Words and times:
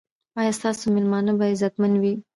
ایا 0.39 0.51
ستاسو 0.59 0.85
میلمانه 0.95 1.31
به 1.39 1.45
عزتمن 1.53 1.93
وي؟ 2.01 2.13